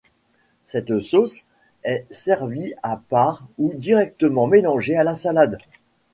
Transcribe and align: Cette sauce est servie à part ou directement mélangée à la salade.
Cette 0.65 0.99
sauce 0.99 1.43
est 1.83 2.07
servie 2.09 2.73
à 2.81 2.97
part 2.97 3.45
ou 3.59 3.71
directement 3.75 4.47
mélangée 4.47 4.95
à 4.97 5.03
la 5.03 5.15
salade. 5.15 5.59